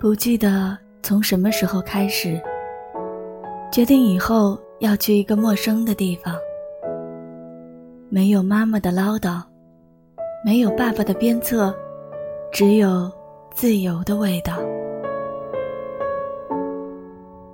[0.00, 2.40] 不记得从什么时候开始，
[3.72, 6.36] 决定以后要去一个陌生的地方，
[8.08, 9.42] 没有妈妈的唠叨，
[10.44, 11.74] 没有爸爸的鞭策，
[12.52, 13.10] 只有
[13.52, 14.58] 自由的味道。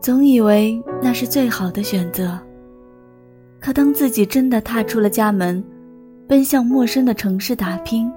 [0.03, 2.39] 总以为那是最好的选择，
[3.59, 5.65] 可当自己真的踏出了家门，
[6.29, 8.13] 奔向陌生的城市打拼，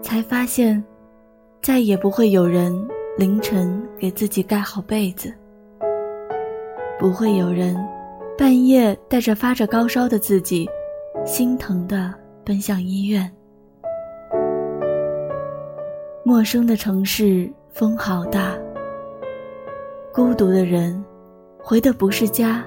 [0.00, 0.80] 才发现，
[1.60, 2.72] 再也不会有人。
[3.16, 5.32] 凌晨给自己盖好被子，
[6.98, 7.76] 不会有人
[8.36, 10.68] 半夜带着发着高烧的自己，
[11.24, 12.12] 心疼的
[12.44, 13.30] 奔向医院。
[16.24, 18.52] 陌生的城市风好大，
[20.12, 21.00] 孤独的人
[21.62, 22.64] 回的不是家，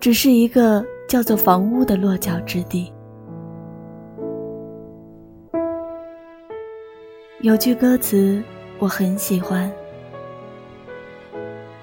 [0.00, 2.90] 只是一个叫做房屋的落脚之地。
[7.42, 8.42] 有句歌词。
[8.78, 9.70] 我很喜欢，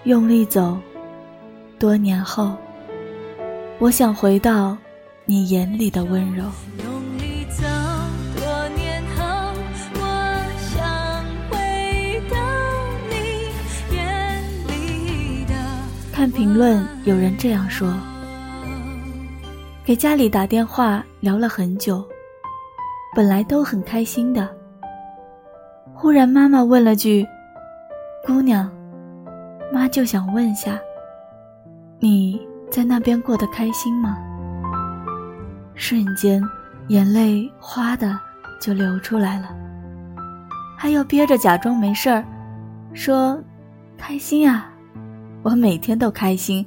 [0.04, 0.78] 用力走。
[1.80, 2.56] 多年后，
[3.80, 4.78] 我想回到
[5.26, 6.44] 你眼里的温柔。
[16.14, 17.92] 看评论，有人这样说：
[19.84, 22.08] 给家里打电话聊了很久，
[23.16, 24.61] 本来都很开心的。
[26.02, 27.24] 忽然，妈妈问了句
[28.26, 28.68] ：“姑娘，
[29.72, 30.80] 妈就想问下，
[32.00, 34.18] 你在那边过得开心吗？”
[35.78, 36.42] 瞬间，
[36.88, 38.20] 眼泪哗的
[38.60, 39.56] 就流出来了，
[40.76, 42.26] 还要憋着假装没事儿，
[42.96, 43.40] 说
[43.96, 44.74] ：“开心啊，
[45.44, 46.66] 我每天都开心，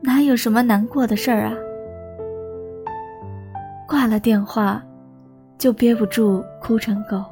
[0.00, 1.52] 哪有什么难过的事儿啊？”
[3.86, 4.82] 挂了电话，
[5.56, 7.24] 就憋不住哭成狗。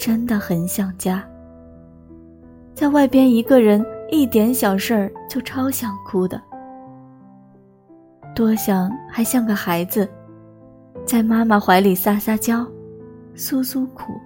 [0.00, 1.22] 真的很想家，
[2.74, 6.40] 在外边一个人，一点小事儿就超想哭的。
[8.34, 10.08] 多想还像个孩子，
[11.04, 12.66] 在妈妈怀里撒撒娇，
[13.34, 14.18] 诉诉苦。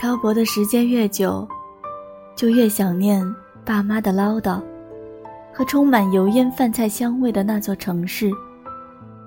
[0.00, 1.46] 漂泊的时间越久，
[2.34, 3.22] 就越想念
[3.66, 4.62] 爸妈的唠叨，
[5.52, 8.30] 和充满油烟饭菜香味的那座城市，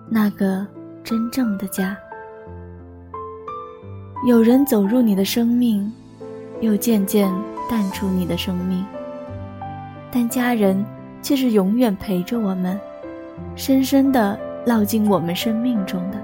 [0.09, 0.65] 那个。
[1.05, 1.95] 真正的家，
[4.27, 5.93] 有人走入你的生命，
[6.61, 7.31] 又渐渐
[7.69, 8.83] 淡出你的生命。
[10.11, 10.83] 但家人
[11.21, 12.79] 却是永远陪着我们，
[13.55, 14.35] 深深的
[14.65, 16.17] 烙进我们生命中的。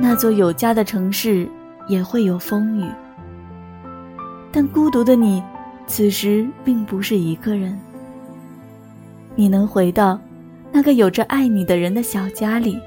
[0.00, 1.48] 那座有家的城市
[1.86, 2.90] 也会有风雨，
[4.50, 5.40] 但孤独的你，
[5.86, 7.78] 此时并不是一个人。
[9.36, 10.18] 你能回到
[10.70, 12.78] 那个有着爱你的人的小家里，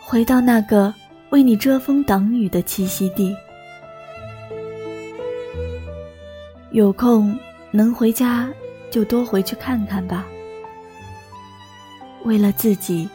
[0.00, 0.94] 回到那个
[1.30, 3.34] 为你遮风挡雨的栖息地。
[6.70, 7.38] 有空
[7.70, 8.48] 能回家
[8.90, 10.24] 就多回去看看吧，
[12.24, 13.08] 为了自己，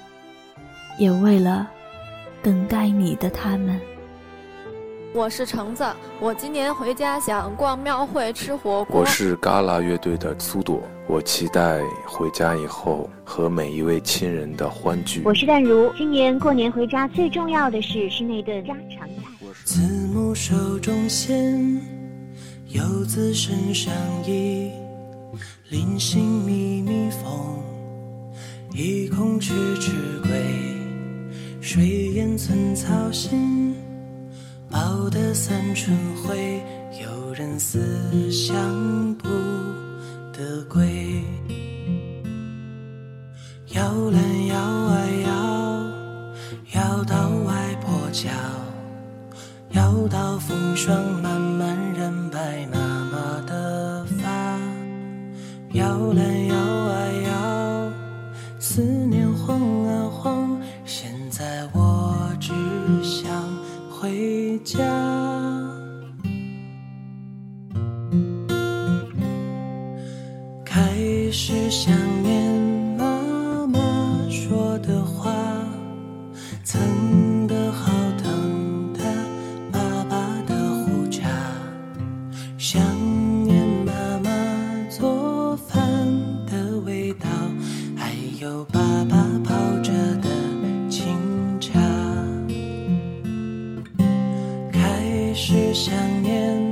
[0.97, 1.69] 也为了
[2.41, 3.79] 等待你的他们。
[5.11, 5.83] 我是橙子，
[6.19, 9.01] 我今年回家想逛庙会、吃火锅。
[9.01, 15.23] 我是嘎啦乐队的苏朵，我期待回家以后和每一位亲人的欢聚。
[15.25, 19.15] 我是淡如，今年过年回家最重要的事是那顿家常菜。
[19.65, 19.81] 慈
[20.13, 21.81] 母手中线，
[22.67, 23.91] 游子身上
[24.27, 24.71] 衣，
[25.69, 27.57] 临行密密缝，
[28.75, 30.29] 意恐迟迟归，
[31.61, 31.83] 水
[32.13, 33.58] 烟寸草心。
[35.09, 36.63] 的三春晖，
[37.01, 39.27] 有人思乡不
[40.31, 41.23] 得归。
[43.69, 48.29] 摇篮摇啊摇，摇到外婆桥，
[49.71, 52.77] 摇到风霜慢慢染白妈
[53.11, 54.59] 妈的发。
[55.73, 57.91] 摇篮摇啊摇，
[58.59, 59.18] 思念
[64.63, 64.79] 家，
[70.65, 72.51] 开始想念
[72.97, 73.79] 妈妈
[74.29, 75.31] 说的话，
[76.63, 76.79] 曾
[95.41, 96.68] 是想念。